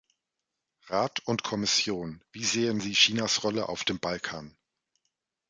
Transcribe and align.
Rat 0.87 1.19
und 1.27 1.43
Kommission, 1.43 2.23
wie 2.31 2.43
sehen 2.43 2.79
Sie 2.79 2.93
Chinas 2.93 3.43
Rolle 3.43 3.69
auf 3.69 3.83
dem 3.83 3.99
Balkan? 3.99 4.57